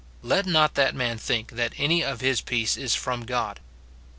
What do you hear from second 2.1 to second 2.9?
his peace